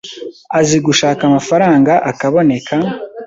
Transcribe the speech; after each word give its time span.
azi 0.59 0.77
gushaka 0.85 1.21
amafaranga 1.29 1.93
akaboneka, 2.11 2.75